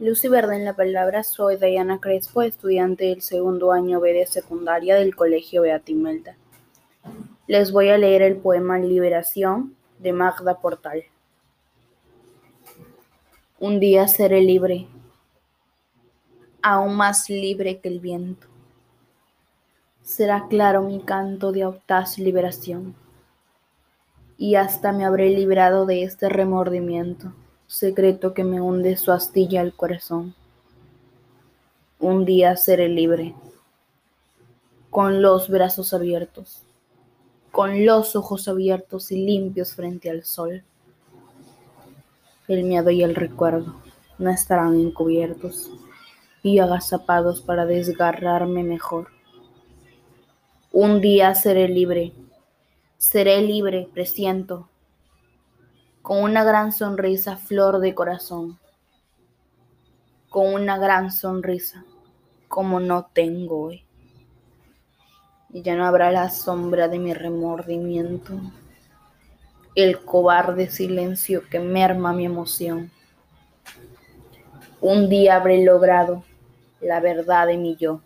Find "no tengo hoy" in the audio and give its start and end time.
62.78-63.86